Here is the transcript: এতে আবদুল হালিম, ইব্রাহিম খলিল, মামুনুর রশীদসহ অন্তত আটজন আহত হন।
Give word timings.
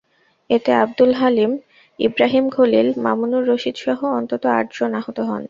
এতে 0.49 0.71
আবদুল 0.75 1.11
হালিম, 1.13 1.51
ইব্রাহিম 1.99 2.45
খলিল, 2.49 2.87
মামুনুর 2.97 3.43
রশীদসহ 3.47 3.99
অন্তত 4.19 4.43
আটজন 4.59 4.91
আহত 4.99 5.17
হন। 5.19 5.39